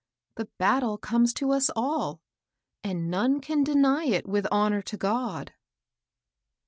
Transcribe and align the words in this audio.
The 0.33 0.45
battle 0.57 0.97
comes 0.97 1.31
to 1.35 1.51
us 1.51 1.69
all, 1.75 2.21
and 2.83 3.11
none 3.11 3.39
can 3.39 3.63
fly 3.63 4.05
it 4.05 4.27
with 4.27 4.47
honor 4.51 4.81
to 4.81 4.97
God." 4.97 5.53